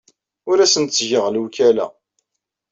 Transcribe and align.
Ur 0.49 0.57
asent-d-ttgeɣ 0.59 1.25
lewkala. 1.29 1.85